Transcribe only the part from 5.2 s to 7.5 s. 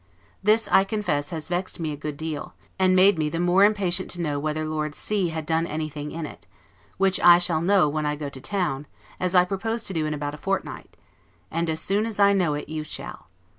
had done anything in it; which I